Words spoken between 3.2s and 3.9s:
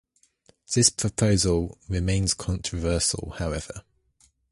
however.